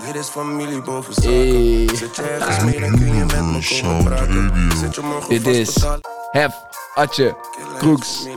[0.05, 1.97] Dit is familie boven zaken.
[1.97, 4.71] Zet je ergens mee, dan kun je met me komen praten.
[4.77, 5.85] Zet je morgen Dit is.
[6.31, 6.53] Hef,
[6.93, 7.35] Atje,
[7.77, 8.27] Kroeks.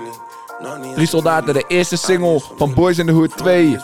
[0.94, 3.78] Drie soldaten, de eerste single van Boys in the Hood 2.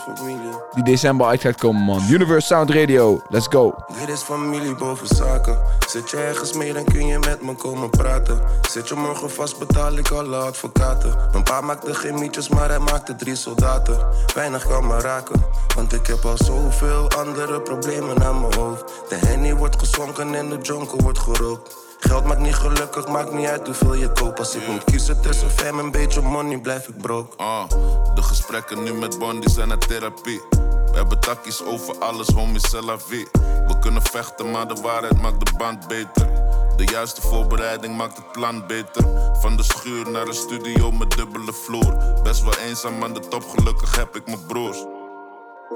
[0.78, 2.02] Die december uit gaat komen man.
[2.10, 3.22] Universe Sound Radio.
[3.28, 3.74] Let's go.
[4.00, 5.58] Dit is familie boven zaken.
[5.88, 8.40] Zit je ergens mee, dan kun je met me komen praten.
[8.70, 11.16] Zit je morgen vast, betaal ik alle advocaten.
[11.32, 14.06] Mijn pa maakte geen mietjes, maar hij maakte drie soldaten.
[14.34, 18.84] Weinig kan me raken, want ik heb al zoveel andere problemen aan mijn hoofd.
[19.08, 21.76] De henny wordt geschonken en de jonko wordt gerookt.
[21.98, 24.38] Geld maakt niet gelukkig, maakt niet uit hoeveel je koopt.
[24.38, 27.36] Als ik moet kiezen tussen fam en een beetje money, blijf ik broke.
[27.36, 27.68] Ah,
[28.14, 30.67] de gesprekken nu met Bondi zijn naar therapie.
[30.98, 32.61] Hebben takkies over alles, homie,
[32.96, 33.28] vie.
[33.66, 36.26] We kunnen vechten, maar de waarheid maakt de band beter.
[36.76, 39.04] De juiste voorbereiding maakt het plan beter.
[39.40, 41.96] Van de schuur naar de studio met dubbele vloer.
[42.22, 44.84] Best wel eenzaam aan de top, gelukkig heb ik mijn broers.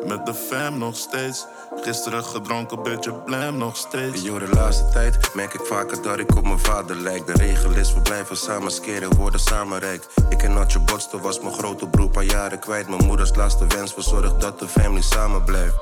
[0.01, 1.47] Met de fam nog steeds.
[1.75, 4.23] Gisteren gedronken, beetje blam nog steeds.
[4.23, 7.27] Yo, de laatste tijd merk ik vaker dat ik op mijn vader lijk.
[7.27, 10.07] De regel is, we blijven samen skeren, worden samen rijk.
[10.29, 12.89] Ik en Natje Botster was mijn grote broer, paar jaren kwijt.
[12.89, 15.77] Mijn moeders laatste wens, verzorgd dat de family samen blijft.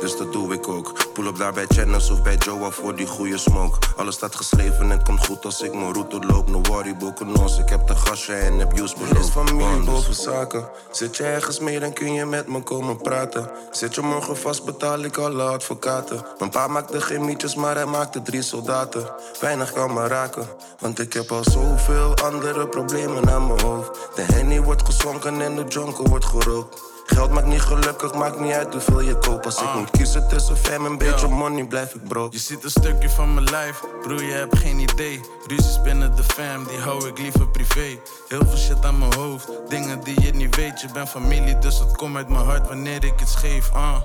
[0.00, 1.12] Dus dat doe ik ook.
[1.12, 3.78] Pull op daar bij Channels of bij Joa voor die goede smoke.
[3.96, 6.48] Alles staat geschreven en komt goed als ik mijn route loop.
[6.48, 7.58] No worry, boekenos.
[7.58, 9.18] Ik heb de gasje en heb juice beloofd.
[9.18, 10.68] is familie boven zaken.
[10.90, 13.50] Zit je ergens mee, dan kun je met me komen praten.
[13.70, 16.26] Zit je morgen vast, betaal ik alle advocaten.
[16.38, 19.10] Mijn pa maakte geen mietjes, maar hij maakte drie soldaten.
[19.40, 20.46] Weinig kan me raken,
[20.78, 23.90] want ik heb al zoveel andere problemen aan mijn hoofd.
[24.14, 26.80] De henny wordt geschonken en de jonko wordt gerookt.
[27.10, 29.44] Geld maakt niet gelukkig, maakt niet uit hoeveel je koopt.
[29.44, 32.36] Als ik moet kiezen tussen fam en beetje money, blijf ik broke.
[32.36, 35.20] Je ziet een stukje van mijn lijf, broer, je hebt geen idee.
[35.46, 37.98] Ruzies binnen de fam, die hou ik liever privé.
[38.28, 40.80] Heel veel shit aan mijn hoofd, dingen die je niet weet.
[40.80, 43.70] Je bent familie, dus het komt uit mijn hart wanneer ik het geef.
[43.74, 43.96] Uh.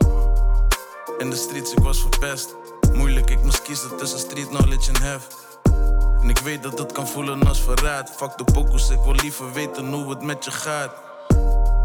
[1.18, 2.56] In de streets, ik was verpest.
[2.94, 5.28] Moeilijk, ik moest kiezen tussen street knowledge en hef.
[6.22, 8.12] En ik weet dat het kan voelen als verraad.
[8.16, 10.92] Fuck de pokus, ik wil liever weten hoe het met je gaat.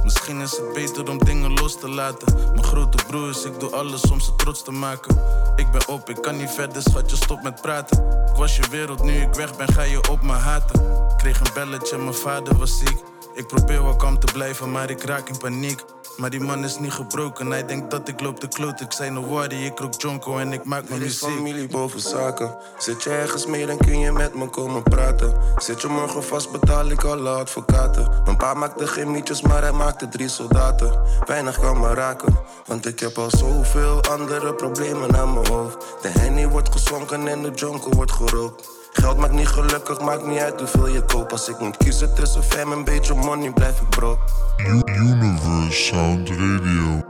[0.04, 2.34] Misschien is het beter om dingen los te laten.
[2.34, 5.18] Mijn grote broers, ik doe alles om ze trots te maken.
[5.56, 8.26] Ik ben op, ik kan niet verder, schatje, stop met praten.
[8.30, 10.80] Ik was je wereld, nu ik weg ben, ga je op me haten.
[11.10, 13.02] Ik kreeg een belletje, mijn vader was ziek.
[13.38, 15.84] Ik probeer wel kalm te blijven, maar ik raak in paniek.
[16.16, 18.80] Maar die man is niet gebroken, hij denkt dat ik loop te kloot.
[18.80, 21.30] Ik zei no worry, ik rook jonko en ik maak mijn muziek.
[21.30, 22.56] familie boven zaken.
[22.78, 25.34] Zit je ergens mee, dan kun je met me komen praten.
[25.56, 28.08] Zit je morgen vast, betaal ik alle advocaten.
[28.24, 31.00] Mijn pa maakte geen mietjes, maar hij maakte drie soldaten.
[31.26, 35.76] Weinig kan me raken, want ik heb al zoveel andere problemen aan mijn hoofd.
[36.02, 38.77] De henny wordt gezonken en de jonko wordt gerookt.
[39.00, 41.32] Geld maakt niet gelukkig, maakt niet uit hoeveel je koopt.
[41.32, 44.20] Als ik moet kiezen tussen fam en een beetje money, blijf ik broke.
[44.56, 47.02] U- Universe Sound Radio.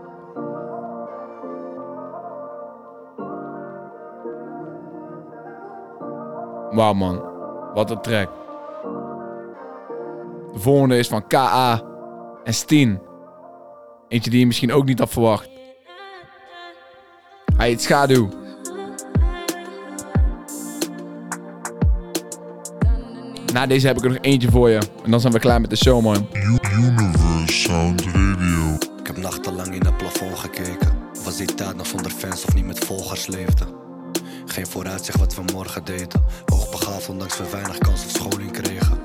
[6.70, 7.22] Wauw man,
[7.74, 8.28] wat een track.
[10.52, 11.82] De volgende is van KA
[12.44, 13.00] en Steen.
[14.08, 15.48] Eentje die je misschien ook niet had verwacht.
[17.56, 18.28] Hij heet Schaduw.
[23.52, 24.78] Na deze heb ik er nog eentje voor je.
[25.04, 26.28] En dan zijn we klaar met de show, man.
[26.72, 28.74] Universe Sound Radio.
[29.00, 30.92] Ik heb nachtenlang in het plafond gekeken.
[31.24, 33.64] Was die tijd nog zonder fans of niet met volgers leefde?
[34.46, 36.24] Geen vooruitzicht wat we morgen deden.
[36.46, 38.98] Hoogbegaafd ondanks we weinig kans op scholing kregen.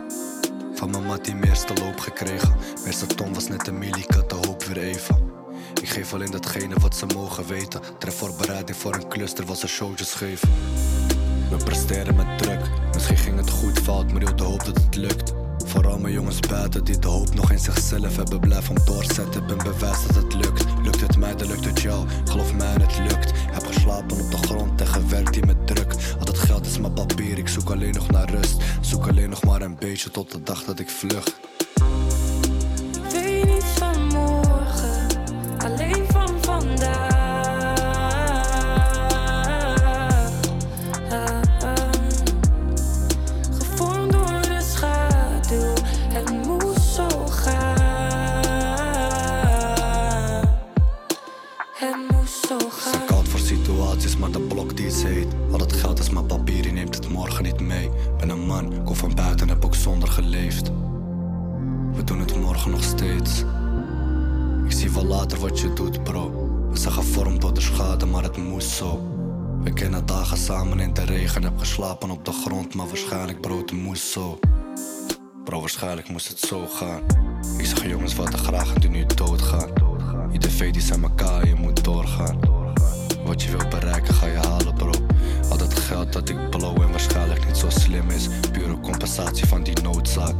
[0.73, 2.55] Van mijn mat die meerste loop gekregen.
[2.85, 5.17] Meeste ton was net een milie, ik had de hoop weer even.
[5.81, 7.81] Ik geef alleen datgene wat ze mogen weten.
[7.99, 10.49] Ter voorbereiding voor een cluster was er showtjes geven.
[11.57, 12.59] We presteren met druk.
[12.93, 15.33] Misschien ging het goed fout, maar heel de hoop dat het lukt.
[15.65, 18.39] Vooral mijn jongens buiten die de hoop nog in zichzelf hebben.
[18.39, 20.65] Blijf om doorzetten, ben bewijs dat het lukt.
[20.83, 22.07] Lukt het mij, dan lukt het jou.
[22.25, 23.31] Geloof mij, het lukt.
[23.35, 25.93] Heb geslapen op de grond en gewerkt hier met druk.
[26.19, 28.63] Al dat geld is mijn papier, ik zoek alleen nog naar rust.
[28.81, 31.39] Zoek alleen nog maar een beetje tot de dag dat ik vlucht.
[58.23, 60.71] Ben een man, kom van buiten, heb ook zonder geleefd.
[61.93, 63.43] We doen het morgen nog steeds.
[64.65, 66.31] Ik zie wel later wat je doet, bro.
[66.69, 69.01] We zijn gevormd door de schade, maar het moest zo.
[69.63, 73.57] We kennen dagen samen in de regen, heb geslapen op de grond, maar waarschijnlijk, bro,
[73.57, 74.39] het moest zo.
[75.43, 77.01] Bro, waarschijnlijk moest het zo gaan.
[77.57, 79.69] Ik zeg jongens, wat er graag en die nu doodgaan.
[80.31, 82.39] Ieder V die zijn elkaar, je moet doorgaan.
[83.25, 84.75] Wat je wil bereiken ga je halen
[85.83, 88.27] geld dat ik blow en waarschijnlijk niet zo slim is.
[88.51, 90.35] Pure compensatie van die noodzaak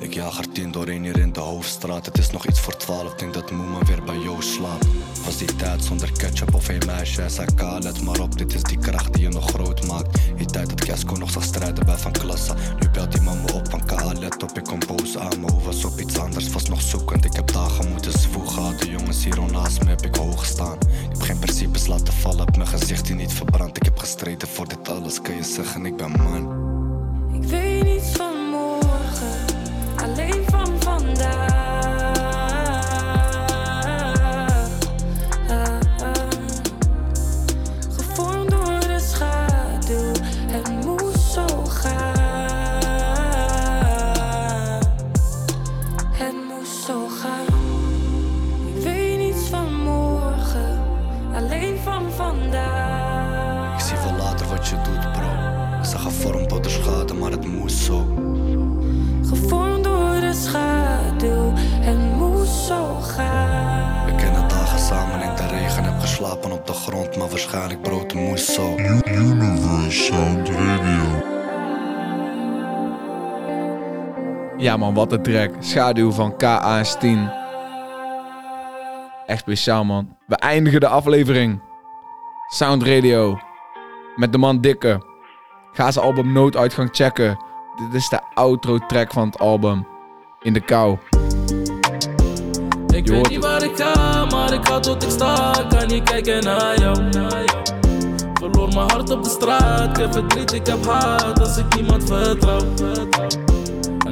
[0.00, 2.06] Ik jaag er tien doorheen hier in de hoofdstraat.
[2.06, 4.86] Het is nog iets voor twaalf, denk dat Moema weer bij jou slaapt.
[5.24, 7.26] Was die tijd zonder ketchup of een meisje?
[7.54, 10.18] "Ka, let maar op, dit is die kracht die je nog groot maakt.
[10.36, 12.54] Die tijd dat Casco nog zag strijden bij Van Klassa.
[12.80, 15.62] Nu belt die man me op van Ka, let op, ik kom boos aan Hoe
[15.62, 17.24] was op iets anders, was nog zoekend.
[17.24, 21.08] Ik heb dagen moeten zwoegen, de jongens hier naast me heb ik hoog staan Ik
[21.08, 24.68] heb geen principes laten vallen, heb mijn gezicht die niet verbrand Ik heb gestreden voor
[24.68, 26.67] dit alles, kan je zeggen ik ben man
[74.78, 75.50] man, wat een track.
[75.60, 77.30] Schaduw van KA en Steen.
[79.26, 80.16] Echt speciaal man.
[80.26, 81.60] We eindigen de aflevering.
[82.48, 83.38] Sound Radio.
[84.16, 85.02] Met de man Dikke.
[85.72, 87.38] Ga zijn album Nooduitgang checken.
[87.76, 89.86] Dit is de outro track van het album.
[90.42, 90.98] In de kou.
[92.86, 95.52] Ik Je weet hoort niet waar ik ga, maar ik ga tot ik sta.
[95.68, 97.10] Kan niet kijken naar jou.
[98.34, 99.90] Verloor mijn hart op de straat.
[99.90, 101.40] Ik heb verdriet, ik heb haat.
[101.40, 103.47] Als ik niemand vertrouw.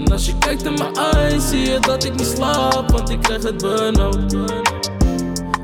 [0.07, 2.91] En als je kijkt in mijn eyes, zie je dat ik niet slaap.
[2.91, 4.33] Want ik krijg het benauwd.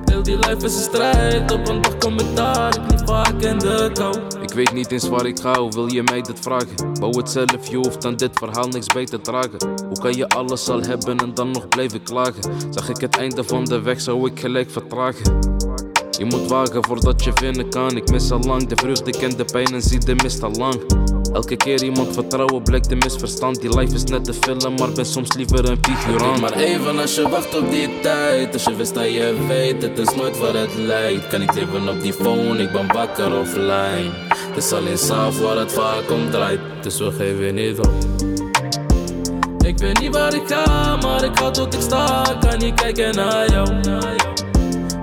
[0.04, 1.52] Heel die life is een strijd.
[1.52, 4.16] Op een dag kom ik daar, ik niet vaak in de kou.
[4.40, 6.92] Ik weet niet eens waar ik ga, wil je mij dit vragen?
[7.00, 9.58] Bouw het zelf, je hoeft aan dit verhaal niks bij te dragen.
[9.88, 12.42] Hoe kan je alles al hebben en dan nog blijven klagen?
[12.70, 15.38] Zag ik het einde van de weg, zou ik gelijk vertragen.
[16.10, 17.96] Je moet wagen voordat je vinden kan.
[17.96, 20.80] Ik mis al lang de vreugde, ken de pijn en zie de mist al lang.
[21.32, 23.60] Elke keer iemand vertrouwen blijkt een misverstand.
[23.60, 26.40] Die life is net een film, maar ben soms liever een figurant.
[26.40, 28.52] Maar even als je wacht op die tijd.
[28.52, 31.28] Als je wist dat je weet, het is nooit wat het lijkt.
[31.28, 34.10] Kan ik leven op die phone, ik ben wakker offline.
[34.28, 36.60] Het is alleen s'avonds waar het vaak om draait.
[36.82, 37.92] Dus we geven niet op.
[39.64, 42.36] Ik weet niet waar ik ga, maar ik ga tot ik sta.
[42.40, 43.68] Kan niet kijken naar jou.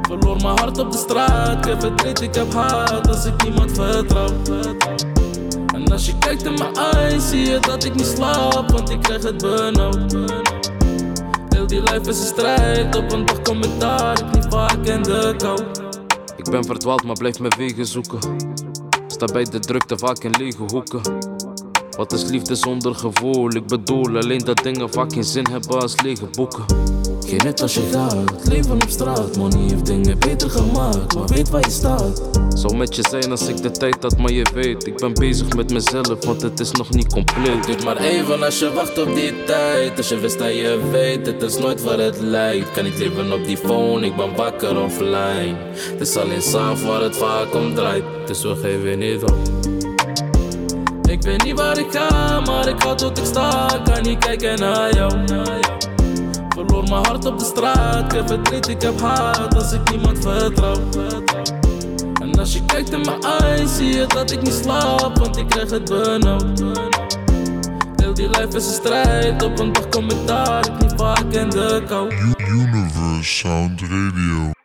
[0.02, 1.66] Verloor mijn hart op de straat.
[1.66, 4.28] Ik heb verdriet, ik heb haat als ik niemand vertrouw.
[5.80, 9.02] En als je kijkt in mijn eyes, zie je dat ik niet slaap, want ik
[9.02, 10.14] krijg het benauwd.
[11.50, 14.86] Heel die life is een strijd, op een dag kom ik daar, ik niet vaak
[14.86, 15.60] in de kou.
[16.38, 18.20] Ik ben verdwaald, maar blijf mijn wegen zoeken.
[19.08, 21.02] Sta bij de drukte vaak in lege hoeken.
[21.98, 23.56] Wat is liefde zonder gevoel?
[23.56, 26.66] Ik bedoel alleen dat dingen vaak geen zin hebben als lege boeken.
[27.30, 29.38] Geen net als je gaat, leven op straat.
[29.38, 32.22] Money heeft dingen beter gemaakt, maar weet waar je staat.
[32.54, 35.56] Zou met je zijn als ik de tijd had, maar je weet, ik ben bezig
[35.56, 37.66] met mezelf, want het is nog niet compleet.
[37.66, 39.98] Duurt maar even als je wacht op die tijd.
[39.98, 42.72] Als je wist dat je weet, het is nooit waar het lijkt.
[42.72, 45.56] Kan ik leven op die phone, ik ben wakker offline.
[45.74, 49.38] Het is alleen s'avonds waar het vaak om draait, dus we geven niet op.
[51.10, 53.82] Ik weet niet waar ik ga, maar ik ga tot ik sta.
[53.84, 55.69] Kan niet kijken naar jou.
[56.80, 58.06] Verloor mijn hart op de straat.
[58.06, 60.76] Ik heb verdriet, ik heb haat als ik niemand vertrouw.
[62.22, 65.50] En als je kijkt in mijn eyes, zie je dat ik niet slaap, want ik
[65.50, 66.60] krijg het benauwd.
[67.96, 71.34] Heel die life is een strijd, op een dag kom ik daar, ik niet vaak
[71.34, 72.14] in de kou.
[72.38, 74.59] Universe Sound Radio.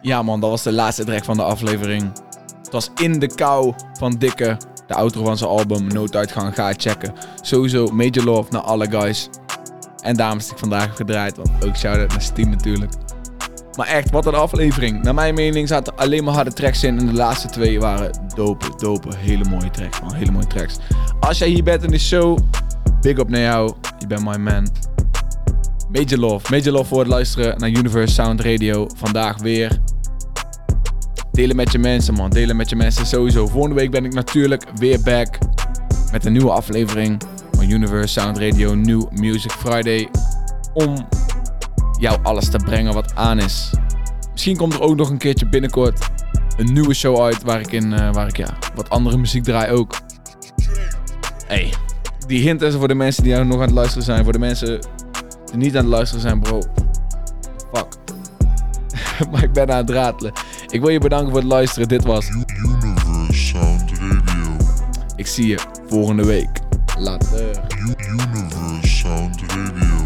[0.00, 2.12] Ja man, dat was de laatste track van de aflevering.
[2.62, 4.56] Het was In de Kou van Dikke.
[4.86, 6.54] De outro van zijn album Nooduitgang.
[6.54, 7.12] Ga checken.
[7.40, 9.28] Sowieso major love naar alle guys.
[10.02, 11.36] En dames die ik vandaag heb gedraaid.
[11.36, 12.92] Want ook shout-out naar Steam natuurlijk.
[13.76, 15.02] Maar echt, wat een aflevering.
[15.02, 16.98] Naar mijn mening zaten alleen maar harde tracks in.
[16.98, 19.08] En de laatste twee waren dope, dope.
[19.16, 20.14] Hele mooie tracks man.
[20.14, 20.78] Hele mooie tracks.
[21.20, 22.38] Als jij hier bent in de show,
[23.00, 23.74] big up naar jou.
[23.98, 24.68] Je bent my man.
[25.92, 26.50] Major love.
[26.50, 28.86] Major love voor het luisteren naar Universe Sound Radio.
[28.96, 29.80] Vandaag weer.
[31.32, 32.30] Delen met je mensen, man.
[32.30, 33.46] Delen met je mensen sowieso.
[33.46, 35.38] Volgende week ben ik natuurlijk weer back.
[36.12, 37.22] Met een nieuwe aflevering
[37.52, 40.08] van Universe Sound Radio New Music Friday.
[40.74, 41.06] Om
[42.00, 43.70] jou alles te brengen wat aan is.
[44.32, 46.08] Misschien komt er ook nog een keertje binnenkort
[46.56, 47.42] een nieuwe show uit.
[47.42, 49.94] Waar ik, in, eh, waar ik ja, wat andere muziek draai ook.
[51.46, 51.72] Hey,
[52.26, 54.24] die hint is voor de mensen die nog aan het luisteren zijn.
[54.24, 54.80] Voor de mensen
[55.54, 56.62] niet aan het luisteren zijn, bro.
[57.72, 57.86] Fuck.
[59.30, 60.32] maar ik ben aan het ratelen.
[60.68, 61.88] Ik wil je bedanken voor het luisteren.
[61.88, 64.56] Dit was Universe Sound Radio.
[65.16, 66.60] Ik zie je volgende week.
[66.98, 67.60] Later.
[67.78, 69.97] Universe Sound Radio.